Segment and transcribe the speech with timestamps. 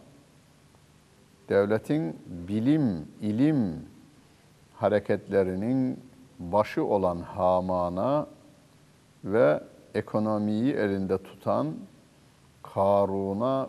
[1.48, 3.86] devletin bilim, ilim
[4.74, 6.00] hareketlerinin
[6.38, 8.26] başı olan Haman'a
[9.24, 9.60] ve
[9.94, 11.74] ekonomiyi elinde tutan
[12.62, 13.68] Karun'a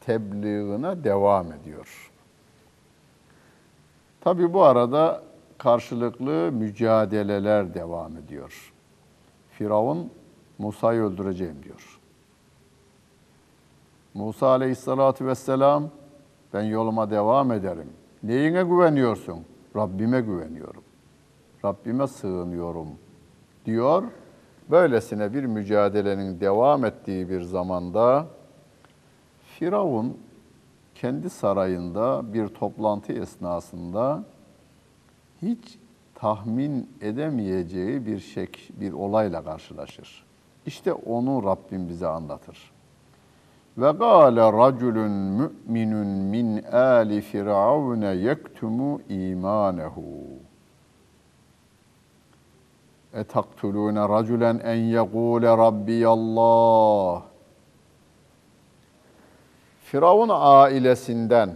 [0.00, 2.12] tebliğine devam ediyor.
[4.20, 5.22] Tabi bu arada
[5.58, 8.72] karşılıklı mücadeleler devam ediyor.
[9.50, 10.10] Firavun
[10.58, 12.00] Musa'yı öldüreceğim diyor.
[14.14, 15.90] Musa aleyhissalatu vesselam
[16.54, 17.90] ben yoluma devam ederim.
[18.22, 19.44] Neyine güveniyorsun?
[19.76, 20.82] Rabbime güveniyorum.
[21.64, 22.88] Rabbime sığınıyorum
[23.64, 24.02] diyor.
[24.70, 28.26] Böylesine bir mücadelenin devam ettiği bir zamanda
[29.42, 30.18] Firavun
[30.94, 34.24] kendi sarayında bir toplantı esnasında
[35.42, 35.78] hiç
[36.14, 38.48] tahmin edemeyeceği bir şey,
[38.80, 40.25] bir olayla karşılaşır.
[40.66, 42.72] İşte onu Rabbim bize anlatır.
[43.78, 50.02] Ve gâle raculun mü'minun min âli firavune yektumu imanehu.
[53.14, 57.22] Etaktulûne raculen en yegûle rabbiyallah.
[59.80, 61.50] Firavun ailesinden,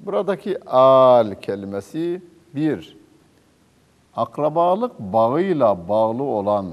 [0.00, 2.22] buradaki al kelimesi
[2.54, 2.98] bir,
[4.16, 6.66] akrabalık bağıyla bağlı olan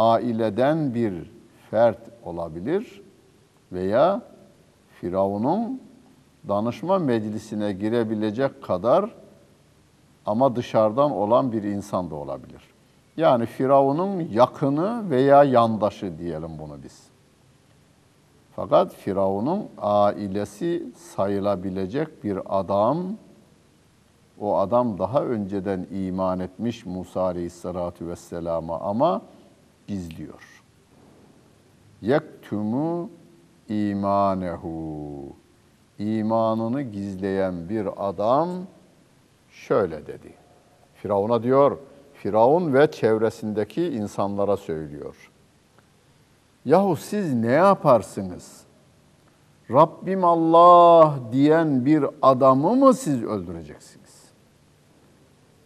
[0.00, 1.30] aileden bir
[1.70, 3.02] fert olabilir
[3.72, 4.22] veya
[5.00, 5.80] Firavun'un
[6.48, 9.10] danışma meclisine girebilecek kadar
[10.26, 12.62] ama dışarıdan olan bir insan da olabilir.
[13.16, 17.02] Yani Firavun'un yakını veya yandaşı diyelim bunu biz.
[18.56, 22.98] Fakat Firavun'un ailesi sayılabilecek bir adam,
[24.40, 29.22] o adam daha önceden iman etmiş Musa Aleyhisselatü Vesselam'a ama
[29.90, 30.62] gizliyor.
[32.02, 33.10] Yektumu
[33.68, 35.36] imanehu.
[35.98, 38.48] İmanını gizleyen bir adam
[39.50, 40.34] şöyle dedi.
[40.94, 41.78] Firavun'a diyor,
[42.14, 45.30] Firavun ve çevresindeki insanlara söylüyor.
[46.64, 48.60] Yahu siz ne yaparsınız?
[49.70, 54.24] Rabbim Allah diyen bir adamı mı siz öldüreceksiniz?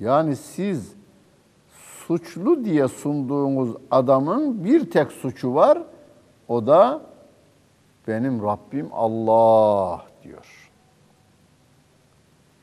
[0.00, 0.94] Yani siz
[2.06, 5.78] suçlu diye sunduğunuz adamın bir tek suçu var.
[6.48, 7.00] O da
[8.08, 10.70] benim Rabbim Allah diyor.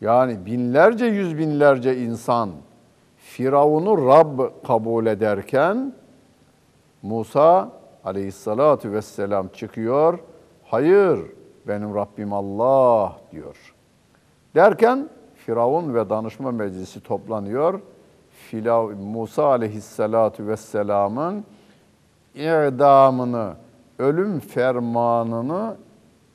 [0.02, 2.50] Yani binlerce yüz binlerce insan
[3.18, 5.94] Firavun'u Rab kabul ederken
[7.02, 7.72] Musa
[8.04, 10.20] aleyhissalatu vesselam çıkıyor.
[10.66, 11.20] Hayır
[11.68, 13.76] benim Rabbim Allah diyor.
[14.56, 17.80] Derken Firavun ve danışma meclisi toplanıyor.
[18.98, 21.46] Musa aleyhissalatu vesselamın
[22.36, 23.54] idamını,
[24.00, 25.78] ölüm fermanını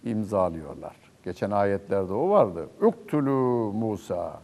[0.05, 0.97] imzalıyorlar.
[1.25, 2.69] Geçen ayetlerde o vardı.
[2.82, 4.41] Uktulu Musa.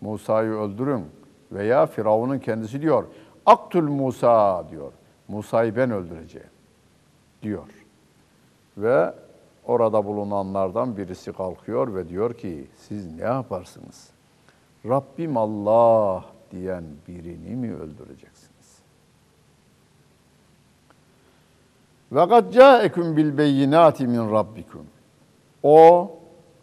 [0.00, 1.04] Musa'yı öldürün.
[1.52, 3.04] Veya Firavun'un kendisi diyor.
[3.46, 4.92] Aktul Musa diyor.
[5.28, 6.48] Musa'yı ben öldüreceğim
[7.42, 7.68] diyor.
[8.76, 9.14] Ve
[9.66, 14.10] orada bulunanlardan birisi kalkıyor ve diyor ki siz ne yaparsınız?
[14.88, 18.78] Rabbim Allah diyen birini mi öldüreceksiniz?
[22.12, 24.86] Ve kad ca'ekum bil beyinati min rabbikum.
[25.62, 26.10] O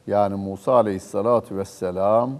[0.07, 2.39] yani Musa aleyhissalatu vesselam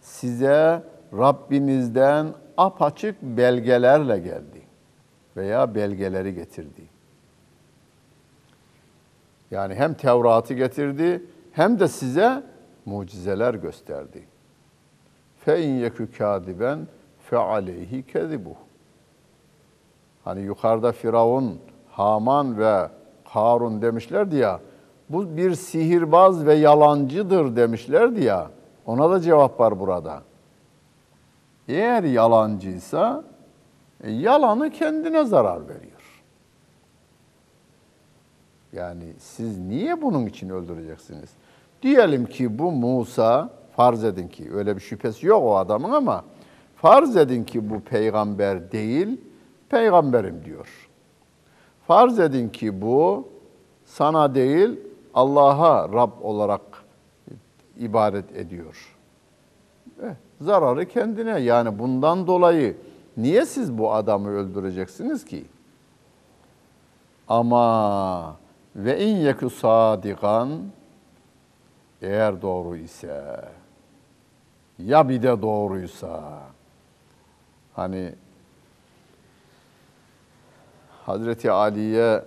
[0.00, 0.82] size
[1.12, 4.62] Rabbinizden apaçık belgelerle geldi
[5.36, 6.82] veya belgeleri getirdi.
[9.50, 12.42] Yani hem Tevrat'ı getirdi hem de size
[12.84, 14.24] mucizeler gösterdi.
[15.48, 16.78] Fe in yekü kadiben
[17.30, 18.54] fe aleyhi kezibuh.
[20.24, 21.58] Hani yukarıda Firavun,
[21.90, 22.88] Haman ve
[23.32, 24.60] Karun demişlerdi ya.
[25.08, 28.50] Bu bir sihirbaz ve yalancıdır demişlerdi ya.
[28.86, 30.22] Ona da cevap var burada.
[31.68, 33.24] Eğer yalancıysa
[34.02, 36.22] e, yalanı kendine zarar veriyor.
[38.72, 41.30] Yani siz niye bunun için öldüreceksiniz?
[41.82, 46.24] Diyelim ki bu Musa, farz edin ki öyle bir şüphesi yok o adamın ama
[46.76, 49.20] farz edin ki bu peygamber değil,
[49.68, 50.88] peygamberim diyor.
[51.86, 53.28] Farz edin ki bu
[53.84, 54.80] sana değil
[55.14, 56.60] Allah'a Rab olarak
[57.78, 58.96] ibadet ediyor.
[60.02, 62.76] Eh, zararı kendine yani bundan dolayı
[63.16, 65.44] niye siz bu adamı öldüreceksiniz ki?
[67.28, 68.36] Ama
[68.76, 70.48] ve in yeku sadikan
[72.02, 73.44] eğer doğru ise
[74.78, 76.42] ya bir de doğruysa
[77.74, 78.14] hani
[81.06, 82.24] Hazreti Ali'ye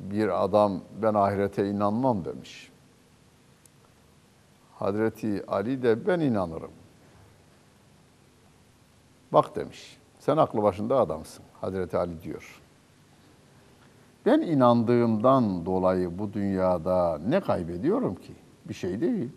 [0.00, 2.70] bir adam ben ahirete inanmam demiş.
[4.74, 6.70] Hazreti Ali de ben inanırım.
[9.32, 9.98] Bak demiş.
[10.18, 11.44] Sen aklı başında adamsın.
[11.60, 12.60] Hazreti Ali diyor.
[14.26, 18.32] Ben inandığımdan dolayı bu dünyada ne kaybediyorum ki?
[18.64, 19.30] Bir şey değil.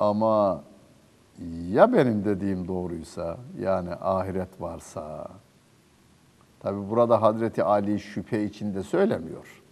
[0.00, 0.62] Ama
[1.68, 5.28] ya benim dediğim doğruysa, yani ahiret varsa,
[6.60, 9.62] tabi burada Hazreti Ali şüphe içinde söylemiyor.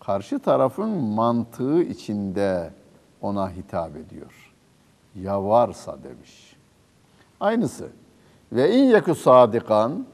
[0.00, 2.72] Karşı tarafın mantığı içinde
[3.20, 4.54] ona hitap ediyor.
[5.14, 6.56] Ya varsa demiş.
[7.40, 7.88] Aynısı.
[8.52, 10.06] Ve in yeku sadikan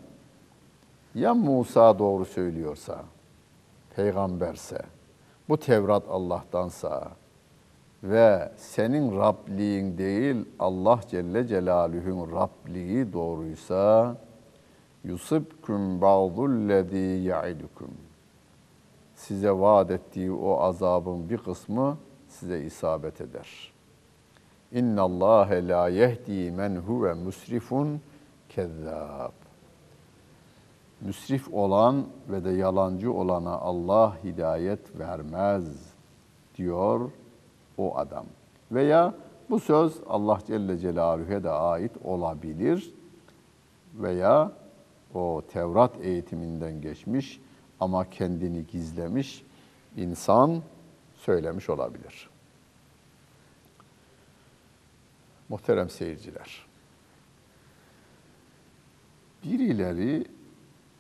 [1.15, 2.99] ya Musa doğru söylüyorsa,
[3.97, 4.83] peygamberse,
[5.49, 7.09] bu Tevrat Allah'tansa
[8.05, 14.17] ve senin Rabliğin değil Allah Celle Celaluhu'nun Rabliği doğruysa
[15.05, 17.91] yusibkum ba'dullezî ya'idukum.
[19.17, 21.99] Size vaat ettiği o azabın bir kısmı
[22.29, 23.73] size isabet eder.
[24.73, 28.01] İnna Allah la yehdi men huve musrifun
[28.49, 29.33] kezzab.
[31.01, 35.65] Müsrif olan ve de yalancı olana Allah hidayet vermez
[36.57, 37.11] diyor
[37.79, 38.27] o adam.
[38.73, 39.15] Veya
[39.51, 42.95] bu söz Allah Celle Celaluhu'ya da ait olabilir
[43.95, 44.53] veya
[45.15, 47.41] o Tevrat eğitiminden geçmiş
[47.81, 49.45] ama kendini gizlemiş
[49.97, 50.63] insan
[51.15, 52.31] söylemiş olabilir.
[55.49, 56.67] Muhterem seyirciler,
[59.45, 60.25] birileri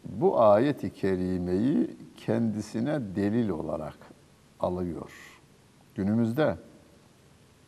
[0.04, 3.98] bu ayeti kerimeyi kendisine delil olarak
[4.60, 5.33] alıyor.
[5.94, 6.56] Günümüzde.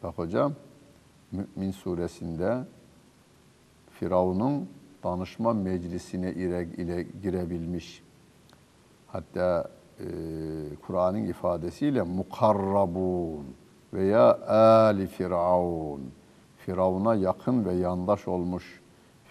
[0.03, 0.53] Bak hocam
[1.33, 2.59] Mü'min suresinde
[3.91, 4.69] Firavun'un
[5.05, 8.03] danışma meclisine ile, ile girebilmiş.
[9.07, 9.71] Hatta
[10.01, 10.05] e,
[10.87, 13.47] Kur'an'ın ifadesiyle mukarrabun
[13.93, 16.01] veya ali firavun.
[16.57, 18.81] Firavun'a yakın ve yandaş olmuş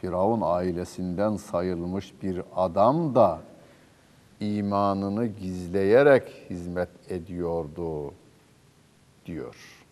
[0.02, 3.40] Firavun ailesinden sayılmış bir adam da
[4.40, 8.14] imanını gizleyerek hizmet ediyordu
[9.26, 9.86] diyor.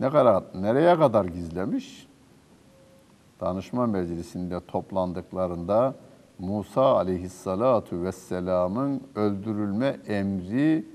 [0.00, 2.08] Ne kadar nereye kadar gizlemiş?
[3.40, 5.94] Danışma meclisinde toplandıklarında
[6.38, 10.86] Musa aleyhissalatu vesselamın öldürülme emri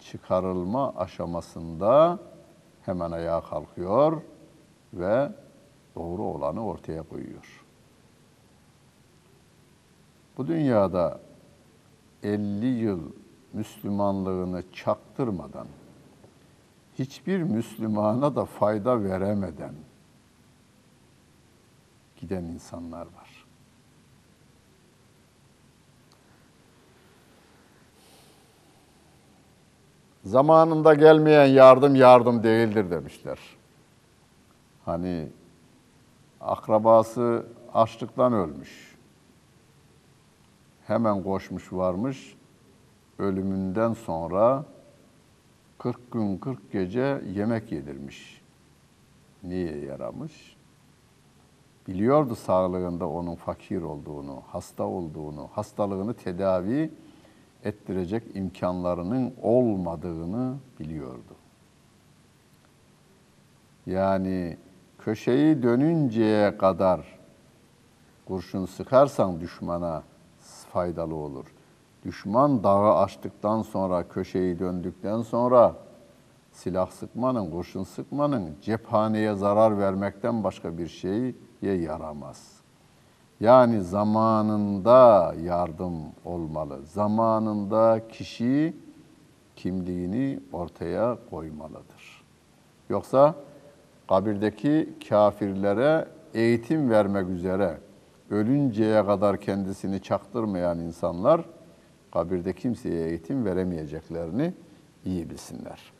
[0.00, 2.18] çıkarılma aşamasında
[2.82, 4.22] hemen ayağa kalkıyor
[4.94, 5.32] ve
[5.96, 7.64] doğru olanı ortaya koyuyor.
[10.38, 11.20] Bu dünyada
[12.22, 13.00] 50 yıl
[13.52, 15.66] Müslümanlığını çaktırmadan,
[16.98, 19.74] hiçbir Müslümana da fayda veremeden
[22.16, 23.46] giden insanlar var.
[30.24, 33.38] Zamanında gelmeyen yardım yardım değildir demişler.
[34.84, 35.28] Hani
[36.40, 38.96] akrabası açlıktan ölmüş.
[40.86, 42.36] Hemen koşmuş varmış.
[43.20, 44.64] Ölümünden sonra
[45.78, 48.42] 40 gün 40 gece yemek yedirmiş.
[49.42, 50.56] Niye yaramış?
[51.88, 56.90] Biliyordu sağlığında onun fakir olduğunu, hasta olduğunu, hastalığını tedavi
[57.64, 61.34] ettirecek imkanlarının olmadığını biliyordu.
[63.86, 64.56] Yani
[64.98, 67.18] köşeyi dönünceye kadar
[68.24, 70.02] kurşun sıkarsan düşmana
[70.72, 71.59] faydalı olur.
[72.04, 75.76] Düşman dağı açtıktan sonra, köşeyi döndükten sonra
[76.52, 82.60] silah sıkmanın, kurşun sıkmanın cephaneye zarar vermekten başka bir şeye yaramaz.
[83.40, 86.78] Yani zamanında yardım olmalı.
[86.84, 88.76] Zamanında kişi
[89.56, 92.24] kimliğini ortaya koymalıdır.
[92.88, 93.34] Yoksa
[94.08, 97.78] kabirdeki kafirlere eğitim vermek üzere
[98.30, 101.44] ölünceye kadar kendisini çaktırmayan insanlar
[102.12, 104.54] kabirde kimseye eğitim veremeyeceklerini
[105.04, 105.92] iyi bilsinler.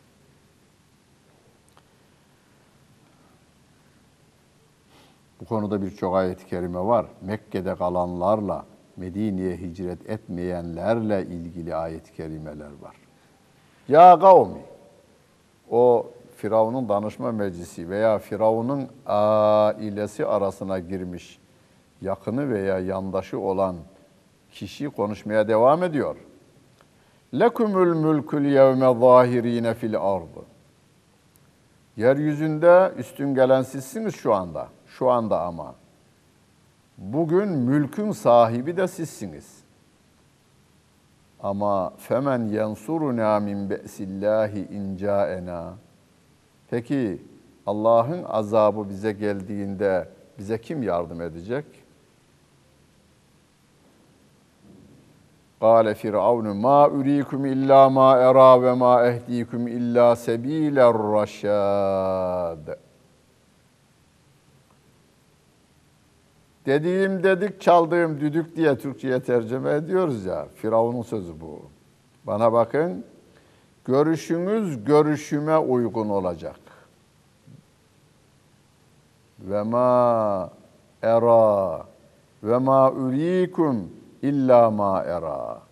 [5.41, 7.07] Bu konuda birçok ayet-i kerime var.
[7.23, 8.65] Mekke'de kalanlarla,
[8.97, 12.97] Medine'ye hicret etmeyenlerle ilgili ayet-i kerimeler var.
[13.89, 14.63] Ya kavmi,
[15.71, 21.39] o Firavun'un danışma meclisi veya Firavun'un ailesi arasına girmiş
[22.01, 23.77] yakını veya yandaşı olan
[24.51, 26.17] kişi konuşmaya devam ediyor.
[27.35, 30.41] Lekumul mulkul yevme zahirine fil ardı.
[31.97, 34.69] Yeryüzünde üstün gelen sizsiniz şu anda.
[34.87, 35.75] Şu anda ama.
[36.99, 39.61] Bugün mülkün sahibi de sizsiniz.
[41.43, 45.75] Ama femen yansuruna min be'sillahi in ca'ena.
[46.71, 47.23] Peki
[47.67, 51.65] Allah'ın azabı bize geldiğinde bize kim yardım edecek?
[55.61, 62.79] Kale Firavun ma urikum illa ma era ve ma ehdikum illa sebiler raşad.
[66.67, 70.47] Dediğim dedik, çaldığım düdük diye Türkçe'ye tercüme ediyoruz ya.
[70.55, 71.63] Firavun'un sözü bu.
[72.25, 73.05] Bana bakın,
[73.85, 76.61] görüşünüz görüşüme uygun olacak.
[79.41, 80.51] Ve ma
[81.03, 81.87] era
[82.43, 85.63] ve ma urikum illa ma era.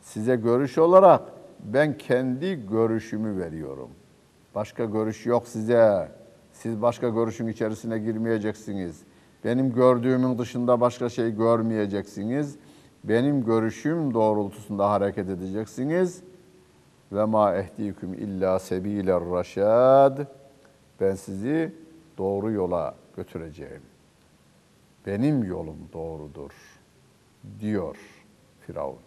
[0.00, 1.22] Size görüş olarak
[1.60, 3.90] ben kendi görüşümü veriyorum.
[4.54, 6.08] Başka görüş yok size.
[6.52, 9.02] Siz başka görüşün içerisine girmeyeceksiniz.
[9.44, 12.56] Benim gördüğümün dışında başka şey görmeyeceksiniz.
[13.04, 16.22] Benim görüşüm doğrultusunda hareket edeceksiniz.
[17.12, 20.18] Ve ma ehdiküm illa sebiler raşad.
[21.00, 21.72] Ben sizi
[22.18, 23.82] doğru yola götüreceğim.
[25.06, 26.71] Benim yolum doğrudur
[27.60, 27.96] diyor
[28.60, 28.98] Firavun.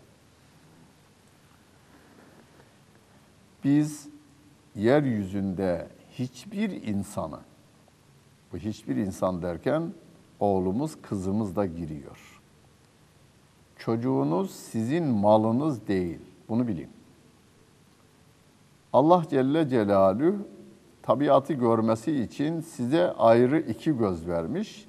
[3.64, 4.10] Biz
[4.76, 7.40] yeryüzünde hiçbir insanı,
[8.54, 9.94] bu hiçbir insan derken
[10.40, 12.42] oğlumuz, kızımız da giriyor.
[13.78, 16.20] Çocuğunuz sizin malınız değil.
[16.50, 16.90] Bunu bilin.
[18.94, 20.36] Allah Celle Celaluhu
[21.04, 24.86] tabiatı görmesi için size ayrı iki göz vermiş.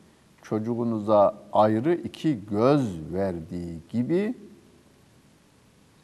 [0.49, 4.35] Çocuğunuza ayrı iki göz verdiği gibi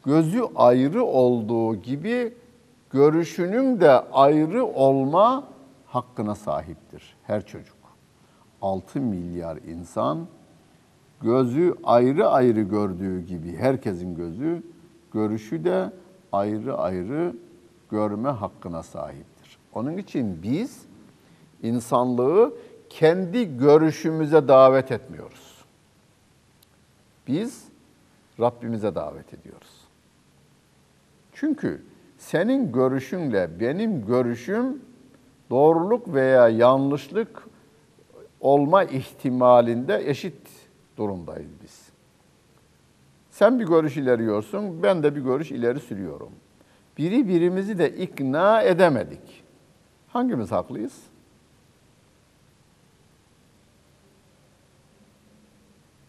[0.05, 2.33] gözü ayrı olduğu gibi
[2.89, 5.47] görüşünün de ayrı olma
[5.85, 7.77] hakkına sahiptir her çocuk.
[8.61, 10.27] 6 milyar insan
[11.21, 14.63] gözü ayrı ayrı gördüğü gibi herkesin gözü,
[15.13, 15.93] görüşü de
[16.31, 17.35] ayrı ayrı
[17.91, 19.57] görme hakkına sahiptir.
[19.73, 20.85] Onun için biz
[21.61, 22.53] insanlığı
[22.99, 25.65] kendi görüşümüze davet etmiyoruz.
[27.27, 27.63] Biz
[28.39, 29.87] Rabbimize davet ediyoruz.
[31.33, 31.81] Çünkü
[32.17, 34.81] senin görüşünle benim görüşüm
[35.49, 37.43] doğruluk veya yanlışlık
[38.41, 40.47] olma ihtimalinde eşit
[40.97, 41.89] durumdayız biz.
[43.31, 46.31] Sen bir görüş ileriyorsun, ben de bir görüş ileri sürüyorum.
[46.97, 49.43] Biri birimizi de ikna edemedik.
[50.07, 51.12] Hangimiz haklıyız?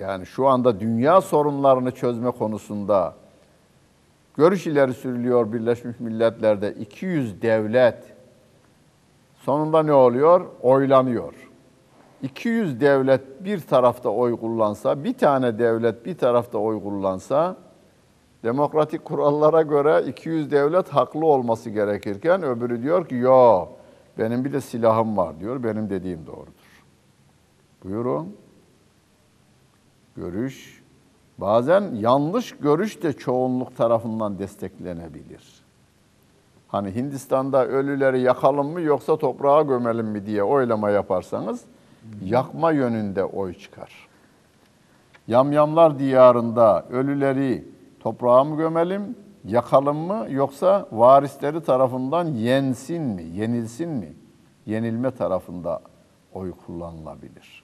[0.05, 3.15] Yani şu anda dünya sorunlarını çözme konusunda
[4.37, 8.15] görüş ileri sürülüyor Birleşmiş Milletler'de 200 devlet.
[9.37, 10.47] Sonunda ne oluyor?
[10.63, 11.35] Oylanıyor.
[12.23, 17.57] 200 devlet bir tarafta oy kullansa, bir tane devlet bir tarafta oy kullansa,
[18.45, 23.69] demokratik kurallara göre 200 devlet haklı olması gerekirken öbürü diyor ki yo
[24.19, 26.85] benim bir de silahım var diyor, benim dediğim doğrudur.
[27.85, 28.44] Buyurun.
[30.17, 30.83] Görüş,
[31.39, 35.65] bazen yanlış görüş de çoğunluk tarafından desteklenebilir.
[36.69, 41.65] Hani Hindistan'da ölüleri yakalım mı yoksa toprağa gömelim mi diye oylama yaparsanız
[42.25, 44.09] yakma yönünde oy çıkar.
[45.29, 54.13] Yamyamlar diyarında ölüleri Toprağa mı gömelim, yakalım mı yoksa varisleri tarafından yensin mi, yenilsin mi?
[54.67, 55.81] Yenilme tarafında
[56.33, 57.64] oy kullanılabilir.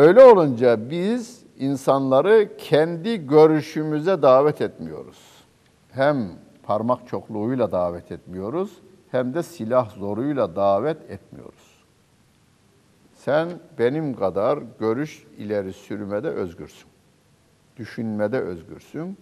[0.00, 5.18] Öyle olunca biz insanları kendi görüşümüze davet etmiyoruz.
[5.92, 6.28] Hem
[6.62, 8.70] parmak çokluğuyla davet etmiyoruz
[9.10, 11.84] hem de silah zoruyla davet etmiyoruz.
[13.14, 16.88] Sen benim kadar görüş ileri sürmede özgürsün.
[17.76, 19.18] Düşünmede özgürsün.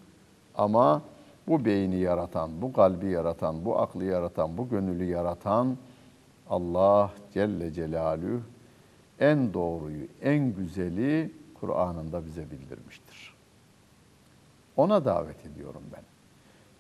[0.55, 1.03] Ama
[1.49, 5.77] bu beyni yaratan, bu kalbi yaratan, bu aklı yaratan, bu gönüllü yaratan
[6.51, 8.58] Allah Celle Celaluhu
[9.21, 13.35] en doğruyu, en güzeli Kur'an'ında bize bildirmiştir.
[14.77, 16.03] Ona davet ediyorum ben.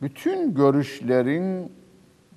[0.02, 1.72] Bütün görüşlerin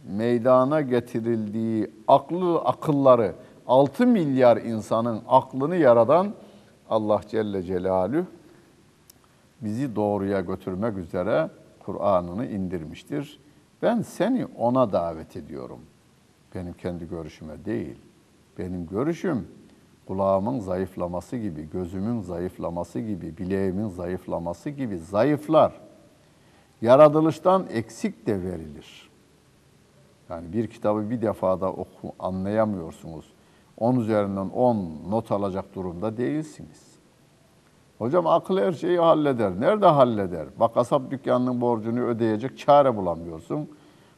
[0.07, 3.35] meydana getirildiği aklı akılları
[3.67, 6.33] 6 milyar insanın aklını yaradan
[6.89, 8.25] Allah Celle Celaluhu
[9.61, 13.39] bizi doğruya götürmek üzere Kur'an'ını indirmiştir.
[13.81, 15.79] Ben seni ona davet ediyorum.
[16.55, 17.97] Benim kendi görüşüme değil.
[18.57, 19.47] Benim görüşüm
[20.11, 25.71] kulağımın zayıflaması gibi, gözümün zayıflaması gibi, bileğimin zayıflaması gibi zayıflar.
[26.81, 29.09] Yaratılıştan eksik de verilir.
[30.29, 33.25] Yani bir kitabı bir defada oku, anlayamıyorsunuz.
[33.77, 36.95] 10 üzerinden 10 not alacak durumda değilsiniz.
[37.97, 39.61] Hocam akıl her şeyi halleder.
[39.61, 40.47] Nerede halleder?
[40.59, 43.69] Bak kasap dükkanının borcunu ödeyecek çare bulamıyorsun.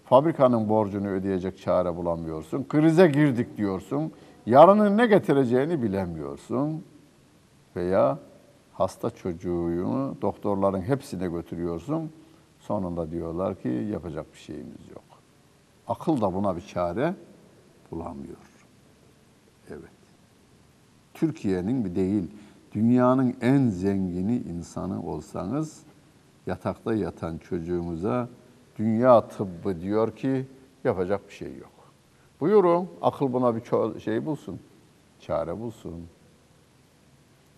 [0.05, 2.63] Fabrikanın borcunu ödeyecek çare bulamıyorsun.
[2.69, 4.13] Krize girdik diyorsun.
[4.45, 6.83] Yarının ne getireceğini bilemiyorsun.
[7.75, 8.19] Veya
[8.73, 12.12] hasta çocuğunu doktorların hepsine götürüyorsun.
[12.59, 15.03] Sonunda diyorlar ki yapacak bir şeyimiz yok.
[15.88, 17.13] Akıl da buna bir çare
[17.91, 18.38] bulamıyor.
[19.69, 19.93] Evet.
[21.13, 22.31] Türkiye'nin bir değil,
[22.71, 25.83] dünyanın en zengini insanı olsanız
[26.47, 28.29] yatakta yatan çocuğumuza
[28.75, 30.47] dünya tıbbı diyor ki
[30.84, 31.72] yapacak bir şey yok.
[32.43, 34.60] Buyurun akıl buna bir şey bulsun,
[35.19, 36.08] çare bulsun.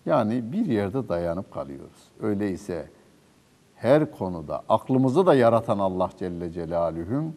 [0.06, 2.08] Yani bir yerde dayanıp kalıyoruz.
[2.22, 2.90] Öyleyse
[3.74, 7.36] her konuda aklımızı da yaratan Allah Celle Celaluhu'nun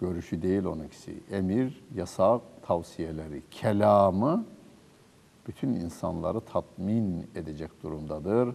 [0.00, 1.14] görüşü değil onunkisi.
[1.30, 4.44] Emir, yasak, tavsiyeleri, kelamı
[5.48, 8.54] bütün insanları tatmin edecek durumdadır.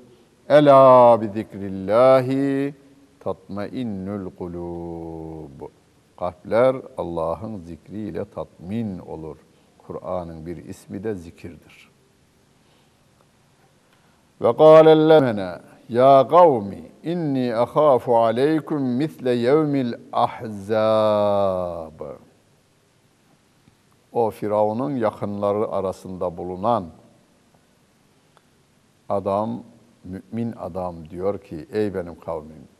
[0.50, 2.76] Ela bi zikrillahi
[3.20, 5.81] tatmainnul kulub.
[6.22, 9.38] Kalpler Allah'ın zikriyle tatmin olur.
[9.78, 11.90] Kur'an'ın bir ismi de zikirdir.
[14.42, 15.56] Ve kâlellezine
[15.90, 22.02] ya kavmi inni ahafu aleykum misle yevmil ahzab.
[24.12, 26.86] O Firavun'un yakınları arasında bulunan
[29.10, 29.64] adam,
[30.04, 32.71] mümin adam diyor ki ey benim kavmim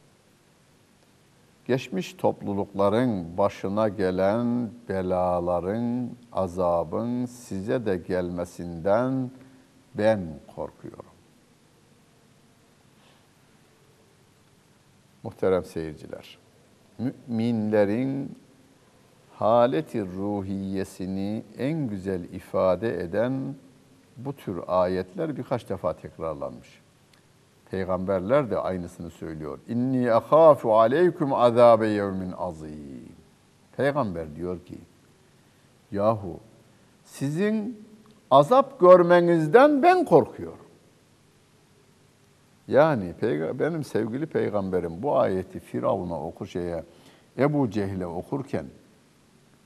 [1.72, 9.32] geçmiş toplulukların başına gelen belaların, azabın size de gelmesinden
[9.96, 10.20] ben
[10.56, 11.06] korkuyorum.
[15.24, 16.38] Muhterem seyirciler,
[17.00, 18.36] müminlerin
[19.34, 23.56] haleti ruhiyesini en güzel ifade eden
[24.18, 26.81] bu tür ayetler birkaç defa tekrarlanmış.
[27.72, 29.60] Peygamberler de aynısını söylüyor.
[29.68, 33.10] İnni ahafu aleykum azabe yevmin azim.
[33.78, 34.78] Peygamber diyor ki,
[35.92, 36.40] yahu
[37.06, 37.86] sizin
[38.32, 40.58] azap görmenizden ben korkuyorum.
[42.68, 43.14] Yani
[43.60, 46.84] benim sevgili peygamberim bu ayeti Firavun'a okur şeye
[47.38, 48.66] Ebu Cehil'e okurken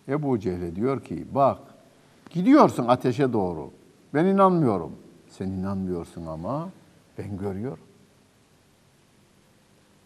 [0.08, 1.60] Ebu Cehil'e diyor ki bak
[2.30, 3.72] gidiyorsun ateşe doğru.
[4.14, 4.92] Ben inanmıyorum.
[5.30, 6.70] Sen inanmıyorsun ama
[7.18, 7.85] ben görüyorum.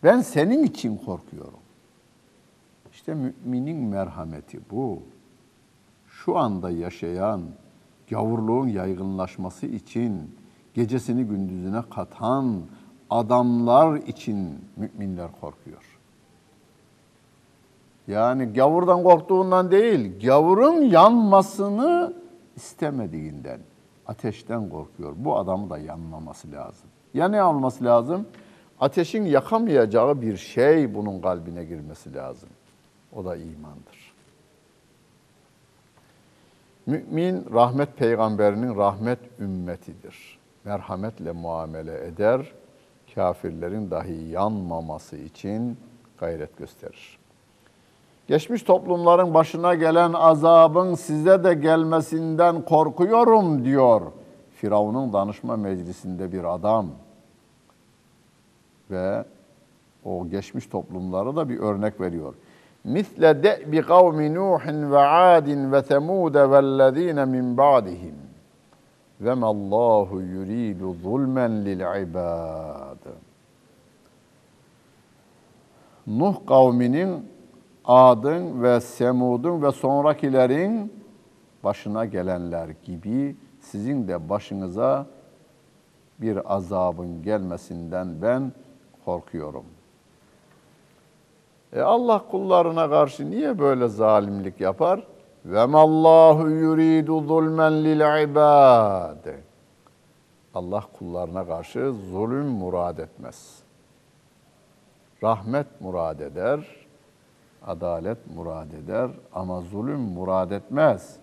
[0.03, 1.59] Ben senin için korkuyorum.
[2.91, 5.01] İşte müminin merhameti bu.
[6.07, 7.41] Şu anda yaşayan
[8.09, 10.35] gavurluğun yaygınlaşması için
[10.73, 12.61] gecesini gündüzüne katan
[13.09, 15.99] adamlar için müminler korkuyor.
[18.07, 22.13] Yani gavurdan korktuğundan değil, gavurun yanmasını
[22.55, 23.59] istemediğinden,
[24.07, 25.13] ateşten korkuyor.
[25.17, 26.89] Bu adamı da yanmaması lazım.
[27.13, 28.27] Ya ne alması lazım?
[28.79, 32.49] Ateşin yakamayacağı bir şey bunun kalbine girmesi lazım.
[33.15, 34.13] O da imandır.
[36.85, 40.39] Mümin rahmet peygamberinin rahmet ümmetidir.
[40.65, 42.51] Merhametle muamele eder
[43.15, 45.77] kafirlerin dahi yanmaması için
[46.19, 47.19] gayret gösterir.
[48.27, 54.01] Geçmiş toplumların başına gelen azabın size de gelmesinden korkuyorum diyor
[54.55, 56.87] Firavun'un danışma meclisinde bir adam.
[58.91, 59.25] Ve
[60.05, 62.33] o geçmiş toplumlara da bir örnek veriyor.
[62.83, 68.15] Misle de'bi kavmi Nuhin ve Adin ve Semud vellezine min ba'dihim.
[69.21, 72.97] Ve mallahu yuridu zulmen lil ibad.
[76.07, 77.25] Nuh kavminin
[77.85, 80.93] Ad'ın ve Semud'un ve sonrakilerin
[81.63, 85.05] başına gelenler gibi sizin de başınıza
[86.21, 88.51] bir azabın gelmesinden ben
[89.09, 89.65] korkuyorum.
[91.73, 95.03] E Allah kullarına karşı niye böyle zalimlik yapar?
[95.45, 99.25] Ve mallahu yuridu zulmen lil ibad.
[100.55, 103.59] Allah kullarına karşı zulüm murad etmez.
[105.23, 106.59] Rahmet murad eder,
[107.67, 111.17] adalet murad eder ama zulüm murad etmez.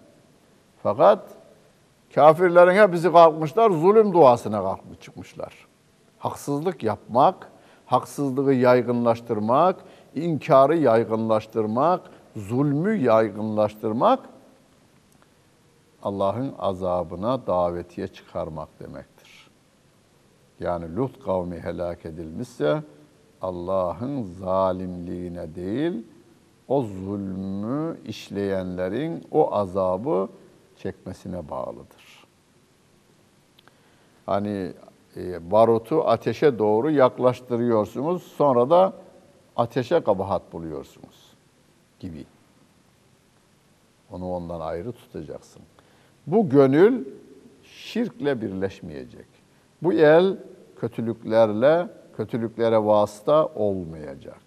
[0.82, 1.20] Fakat
[2.14, 5.66] kafirlerin hepsi kalkmışlar, zulüm duasına kalkmış çıkmışlar.
[6.18, 7.50] Haksızlık yapmak,
[7.86, 9.76] haksızlığı yaygınlaştırmak,
[10.14, 12.00] inkarı yaygınlaştırmak,
[12.36, 14.20] zulmü yaygınlaştırmak
[16.02, 19.50] Allah'ın azabına davetiye çıkarmak demektir.
[20.60, 22.82] Yani Lut kavmi helak edilmişse
[23.42, 26.06] Allah'ın zalimliğine değil,
[26.68, 30.28] o zulmü işleyenlerin o azabı
[30.76, 32.26] çekmesine bağlıdır.
[34.26, 34.72] Hani
[35.40, 38.92] barutu ateşe doğru yaklaştırıyorsunuz, sonra da
[39.56, 41.32] ateşe kabahat buluyorsunuz
[42.00, 42.24] gibi.
[44.10, 45.62] Onu ondan ayrı tutacaksın.
[46.26, 47.04] Bu gönül
[47.62, 49.26] şirkle birleşmeyecek.
[49.82, 50.36] Bu el
[50.80, 54.40] kötülüklerle, kötülüklere vasıta olmayacak.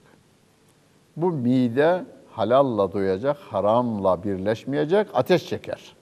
[1.18, 5.96] Bu mide halalla doyacak, haramla birleşmeyecek, ateş çeker.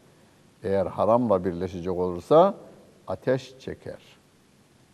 [0.63, 2.53] Eğer haramla birleşecek olursa
[3.07, 4.16] ateş çeker.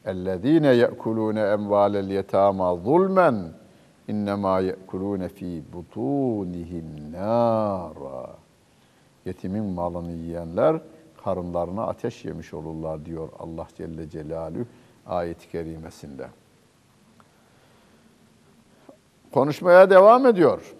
[0.07, 3.31] اَلَّذ۪ينَ يَأْكُلُونَ اَمْوَالَ الْيَتَامَا ظُلْمًا
[4.13, 8.27] اِنَّمَا يَأْكُلُونَ ف۪ي بُطُونِهِمْ نَارًا
[9.25, 10.81] Yetimin malını yiyenler
[11.25, 14.65] karınlarına ateş yemiş olurlar diyor Allah Celle Celaluhu
[15.07, 16.29] ayet-i kerimesinde.
[19.33, 20.75] Konuşmaya devam ediyor.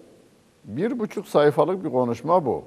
[0.63, 2.63] Bir buçuk sayfalık bir konuşma bu.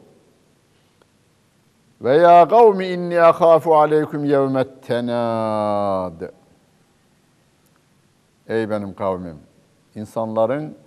[2.01, 6.23] Ve ya kavmi inni akhafu aleykum yevmet tenad.
[8.48, 9.38] Ey benim kavmim,
[9.96, 10.78] insanların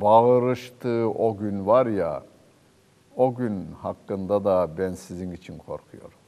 [0.00, 2.22] bağırıştığı o gün var ya,
[3.16, 6.18] o gün hakkında da ben sizin için korkuyorum.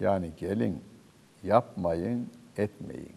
[0.00, 0.82] Yani gelin,
[1.42, 3.16] yapmayın, etmeyin.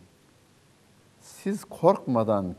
[1.19, 2.55] Siz korkmadan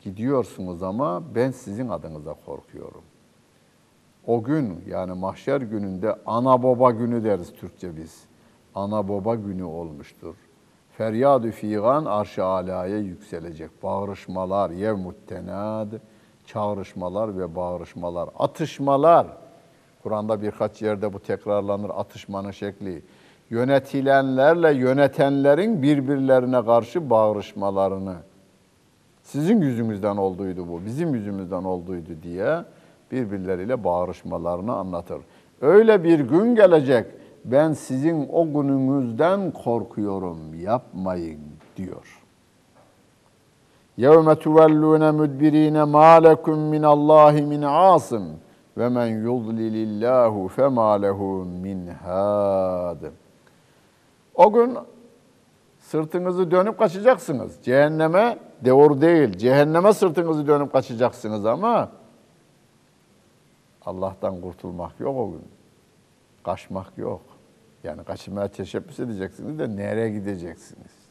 [0.00, 3.02] gidiyorsunuz ama ben sizin adınıza korkuyorum.
[4.26, 8.24] O gün yani mahşer gününde ana baba günü deriz Türkçe biz.
[8.74, 10.36] Ana baba günü olmuştur.
[10.98, 13.82] Feryadü figan arş-ı alaya yükselecek.
[13.82, 15.92] Bağrışmalar, yevmuttenad,
[16.46, 19.26] çağrışmalar ve bağrışmalar, atışmalar.
[20.02, 23.02] Kur'an'da birkaç yerde bu tekrarlanır atışmanın şekli.
[23.50, 28.14] Yönetilenlerle yönetenlerin birbirlerine karşı bağrışmalarını.
[29.22, 32.64] Sizin yüzümüzden olduydu bu, bizim yüzümüzden olduydu diye
[33.12, 35.18] birbirleriyle bağrışmalarını anlatır.
[35.60, 37.06] Öyle bir gün gelecek,
[37.45, 41.41] ben sizin o gününüzden korkuyorum, yapmayın
[41.77, 42.21] diyor.
[43.97, 48.09] يَوْمَ تُوَلُّونَ مُدْبِر۪ينَ مَا لَكُمْ مِنَ اللّٰهِ مِنْ عَاصٍ
[48.77, 51.19] وَمَنْ يُضْلِلِ اللّٰهُ فَمَا لَهُ
[51.65, 53.11] مِنْ هَادٍ
[54.35, 54.77] O gün
[55.79, 57.57] sırtınızı dönüp kaçacaksınız.
[57.63, 61.89] Cehenneme doğru değil, cehenneme sırtınızı dönüp kaçacaksınız ama
[63.85, 65.45] Allah'tan kurtulmak yok o gün.
[66.43, 67.21] Kaçmak yok.
[67.84, 71.06] Yani kaçmaya teşebbüs edeceksiniz de nereye gideceksiniz?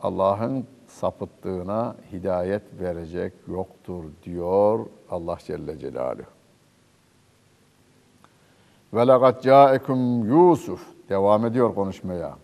[0.00, 6.26] Allah'ın sapıttığına hidayet verecek yoktur diyor Allah Celle Celaluhu.
[8.94, 12.36] Ve laqad ca'ekum Yusuf devam ediyor konuşmaya.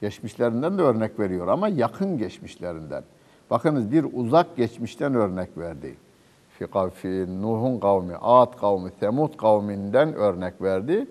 [0.00, 3.04] Geçmişlerinden de örnek veriyor ama yakın geçmişlerinden.
[3.50, 5.96] Bakınız bir uzak geçmişten örnek verdi.
[6.94, 11.06] Fi Nuh'un kavmi, Ad kavmi, Semud kavminden örnek verdi.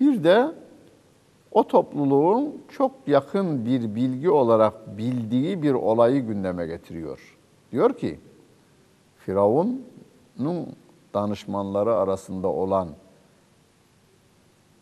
[0.00, 0.52] Bir de
[1.50, 7.38] o topluluğun çok yakın bir bilgi olarak bildiği bir olayı gündeme getiriyor.
[7.72, 8.20] Diyor ki,
[9.16, 10.66] Firavun'un
[11.14, 12.88] danışmanları arasında olan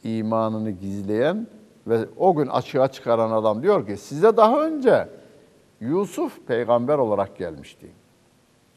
[0.05, 1.47] imanını gizleyen
[1.87, 5.09] ve o gün açığa çıkaran adam diyor ki size daha önce
[5.81, 7.91] Yusuf peygamber olarak gelmişti.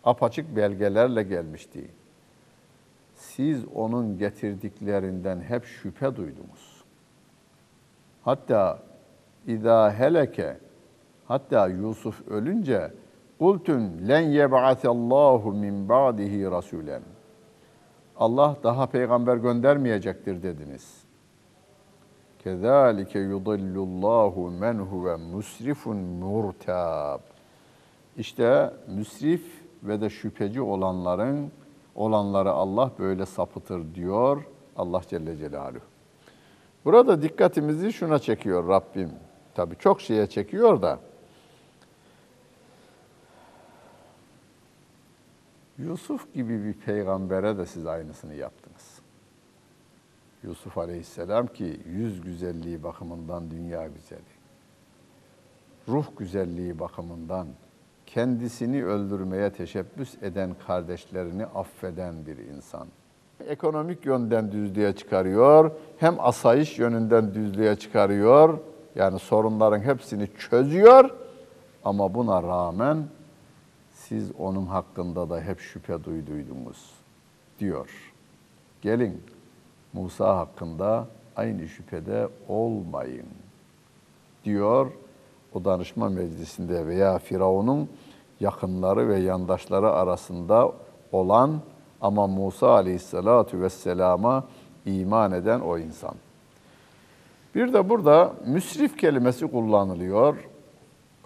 [0.04, 1.91] Apaçık belgelerle gelmişti.
[3.22, 6.84] Siz onun getirdiklerinden hep şüphe duydunuz.
[8.22, 8.80] Hatta
[9.48, 10.58] İza heleke
[11.28, 12.92] Hatta Yusuf ölünce
[13.40, 17.02] Kultun len yeb'atallahu min ba'dihi rasulen.
[18.18, 21.04] Allah daha peygamber göndermeyecektir dediniz.
[22.40, 27.20] Kezalike yudillullahu men huve musrifun murtab.
[28.18, 29.44] İşte müsrif
[29.84, 31.52] ve de şüpheci olanların
[31.95, 34.43] olanları Allah böyle sapıtır diyor
[34.75, 35.84] Allah Celle Celaluhu.
[36.86, 39.12] Burada dikkatimizi şuna çekiyor Rabbim.
[39.56, 40.99] Tabii çok şeye çekiyor da
[45.77, 49.01] Yusuf gibi bir peygambere de siz aynısını yaptınız.
[50.43, 54.21] Yusuf Aleyhisselam ki yüz güzelliği bakımından dünya güzeli.
[55.88, 57.47] Ruh güzelliği bakımından
[58.13, 62.88] kendisini öldürmeye teşebbüs eden kardeşlerini affeden bir insan.
[63.47, 68.60] Ekonomik yönden düzlüğe çıkarıyor, hem asayiş yönünden düzlüğe çıkarıyor.
[68.95, 71.10] Yani sorunların hepsini çözüyor
[71.84, 72.97] ama buna rağmen
[73.93, 76.91] siz onun hakkında da hep şüphe duyduydunuz
[77.60, 78.13] diyor.
[78.82, 79.24] Gelin
[79.93, 83.28] Musa hakkında aynı şüphede olmayın
[84.45, 84.91] diyor
[85.54, 87.89] o danışma meclisinde veya Firavun'un
[88.41, 90.71] yakınları ve yandaşları arasında
[91.12, 91.62] olan
[92.01, 94.43] ama Musa aleyhissalatu vesselama
[94.86, 96.15] iman eden o insan.
[97.56, 100.36] Bir de burada müsrif kelimesi kullanılıyor.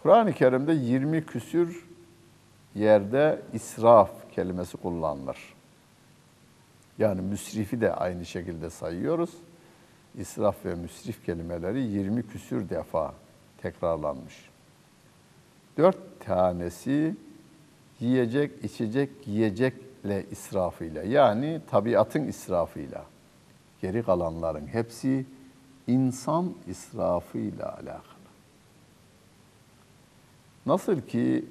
[0.04, 1.86] Kur'an-ı Kerim'de 20 küsür
[2.76, 5.38] yerde israf kelimesi kullanılır.
[6.98, 9.30] Yani müsrifi de aynı şekilde sayıyoruz.
[10.16, 13.14] İsraf ve müsrif kelimeleri 20 küsür defa
[13.62, 14.50] tekrarlanmış.
[15.78, 17.16] Dört tanesi
[18.00, 23.06] yiyecek, içecek, yiyecekle israfıyla yani tabiatın israfıyla.
[23.82, 25.26] Geri kalanların hepsi
[25.88, 28.02] insan israfıyla alakalı.
[30.66, 31.46] Nasıl ki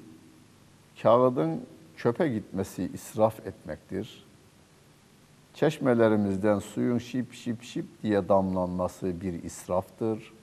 [1.01, 1.61] kağıdın
[1.97, 4.25] çöpe gitmesi israf etmektir.
[5.53, 10.33] Çeşmelerimizden suyun şip şip şip diye damlanması bir israftır.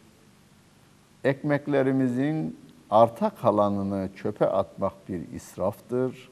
[1.25, 2.57] Ekmeklerimizin
[2.92, 6.31] arta kalanını çöpe atmak bir israftır.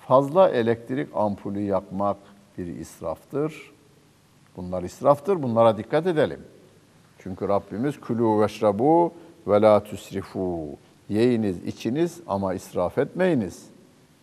[0.00, 2.16] Fazla elektrik ampulü yakmak
[2.58, 3.72] bir israftır.
[4.56, 5.42] Bunlar israftır.
[5.42, 6.40] Bunlara dikkat edelim.
[7.18, 9.12] Çünkü Rabbimiz külü veşrabu
[9.46, 10.68] ve la tusrifu
[11.08, 13.66] Yeyiniz, içiniz ama israf etmeyiniz.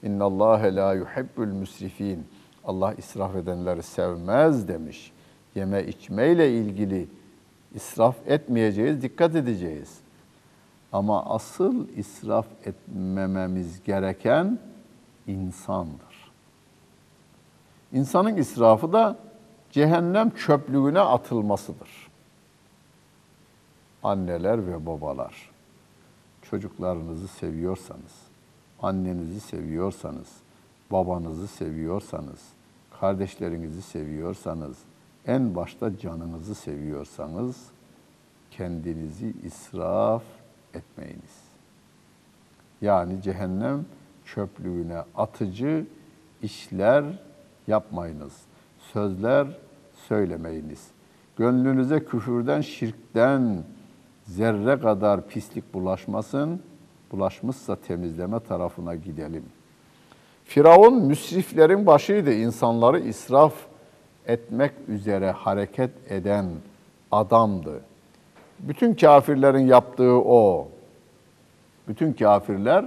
[0.03, 2.25] İnna Allah la yuhibbul musrifin.
[2.65, 5.11] Allah israf edenleri sevmez demiş.
[5.55, 7.07] Yeme içmeyle ilgili
[7.75, 10.00] israf etmeyeceğiz, dikkat edeceğiz.
[10.93, 14.59] Ama asıl israf etmememiz gereken
[15.27, 16.31] insandır.
[17.93, 19.17] İnsanın israfı da
[19.71, 22.11] cehennem çöplüğüne atılmasıdır.
[24.03, 25.51] Anneler ve babalar
[26.41, 28.21] çocuklarınızı seviyorsanız,
[28.81, 30.27] annenizi seviyorsanız,
[30.91, 32.39] babanızı seviyorsanız,
[32.99, 34.77] kardeşlerinizi seviyorsanız,
[35.27, 37.67] en başta canınızı seviyorsanız
[38.51, 40.23] kendinizi israf
[40.73, 41.41] etmeyiniz.
[42.81, 43.85] Yani cehennem
[44.25, 45.85] çöplüğüne atıcı
[46.41, 47.03] işler
[47.67, 48.33] yapmayınız.
[48.93, 49.47] Sözler
[50.07, 50.87] söylemeyiniz.
[51.37, 53.63] Gönlünüze küfürden, şirkten,
[54.25, 56.61] zerre kadar pislik bulaşmasın,
[57.11, 59.43] bulaşmışsa temizleme tarafına gidelim.
[60.45, 63.53] Firavun müsriflerin başıydı, insanları israf
[64.27, 66.45] etmek üzere hareket eden
[67.11, 67.81] adamdı.
[68.61, 70.67] Bütün kafirlerin yaptığı o.
[71.87, 72.85] Bütün kafirler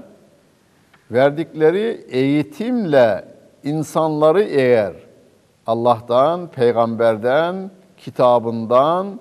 [1.10, 3.24] verdikleri eğitimle
[3.64, 4.94] insanları eğer
[5.66, 9.20] Allah'tan, peygamberden, kitabından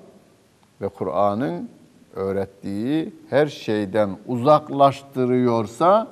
[0.82, 1.70] ve Kur'an'ın
[2.16, 6.08] öğrettiği her şeyden uzaklaştırıyorsa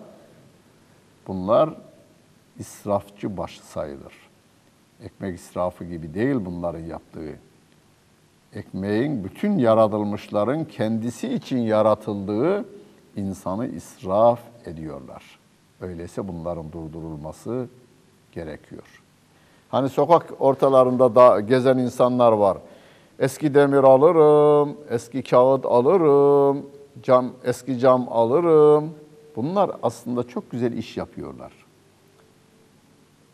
[1.28, 1.70] bunlar
[2.60, 4.14] israfçı başı sayılır.
[5.04, 7.51] Ekmek israfı gibi değil bunların yaptığı.
[8.54, 12.66] Ekmeğin bütün yaratılmışların kendisi için yaratıldığı
[13.16, 15.40] insanı israf ediyorlar.
[15.82, 17.68] Öyleyse bunların durdurulması
[18.32, 19.04] gerekiyor.
[19.70, 22.58] Hani sokak ortalarında da gezen insanlar var.
[23.20, 26.66] Eski demir alırım, eski kağıt alırım,
[27.04, 28.94] cam eski cam alırım.
[29.36, 31.52] Bunlar aslında çok güzel iş yapıyorlar.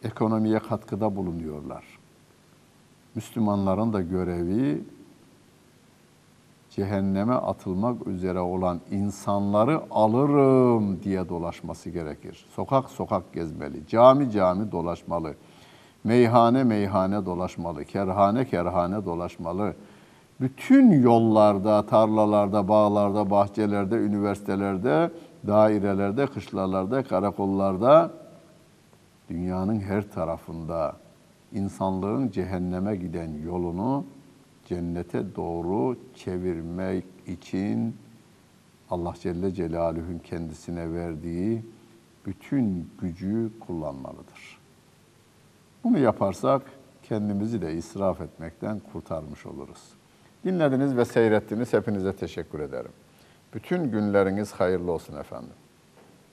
[0.03, 1.83] Ekonomiye katkıda bulunuyorlar.
[3.15, 4.81] Müslümanların da görevi
[6.77, 12.45] cehenneme atılmak üzere olan insanları alırım diye dolaşması gerekir.
[12.55, 15.33] Sokak sokak gezmeli, cami cami dolaşmalı.
[16.03, 19.75] Meyhane meyhane dolaşmalı, kerhane kerhane dolaşmalı.
[20.41, 25.11] bütün yollarda, tarlalarda, bağlarda, bahçelerde, üniversitelerde,
[25.47, 28.11] dairelerde, kışlalarda, karakollarda,
[29.29, 30.93] dünyanın her tarafında
[31.51, 34.05] insanlığın cehenneme giden yolunu
[34.67, 37.95] cennete doğru çevirmek için
[38.89, 41.65] Allah Celle Celaluhu'nun kendisine verdiği
[42.25, 44.59] bütün gücü kullanmalıdır.
[45.83, 46.61] Bunu yaparsak
[47.03, 49.83] kendimizi de israf etmekten kurtarmış oluruz.
[50.45, 51.73] Dinlediniz ve seyrettiniz.
[51.73, 52.91] Hepinize teşekkür ederim.
[53.53, 55.53] Bütün günleriniz hayırlı olsun efendim.